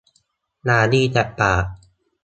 [0.63, 1.65] อย่าดีแต่ปาก